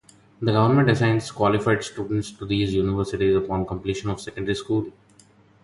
[0.41, 4.91] The government assigns qualified students to these universities upon completion of secondary school.